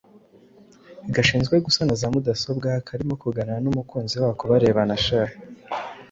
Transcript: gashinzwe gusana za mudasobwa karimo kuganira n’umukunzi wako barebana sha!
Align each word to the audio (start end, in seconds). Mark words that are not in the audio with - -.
gashinzwe 1.13 1.55
gusana 1.65 1.93
za 2.01 2.07
mudasobwa 2.13 2.69
karimo 2.87 3.13
kuganira 3.21 3.57
n’umukunzi 3.63 4.15
wako 4.23 4.43
barebana 4.51 4.95
sha! 5.05 5.23